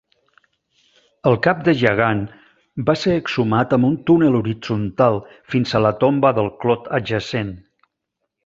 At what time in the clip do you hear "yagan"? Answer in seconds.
1.81-2.23